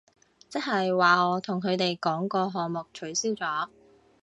[0.49, 3.69] 即係話我同佢哋講個項目取消咗